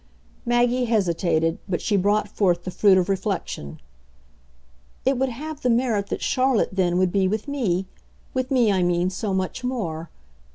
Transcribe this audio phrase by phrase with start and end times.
[0.47, 3.79] Maggie hesitated, but she brought forth the fruit of reflection.
[5.05, 7.85] "It would have the merit that Charlotte then would be with me
[8.33, 10.09] with me, I mean, so much more.